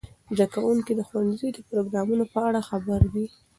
زده 0.35 0.45
کوونکي 0.53 0.91
د 0.95 1.01
ښوونځي 1.07 1.49
د 1.53 1.59
پروګرامونو 1.69 2.25
په 2.33 2.39
اړه 2.47 2.59
خبر 2.69 3.01
دي. 3.13 3.25